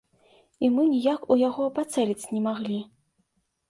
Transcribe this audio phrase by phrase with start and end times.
[0.67, 2.85] І мы ніяк ў яго пацэліць не маглі.